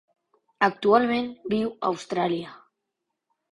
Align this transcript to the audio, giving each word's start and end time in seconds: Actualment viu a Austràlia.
Actualment 0.67 1.29
viu 1.53 1.71
a 1.77 1.93
Austràlia. 1.93 2.57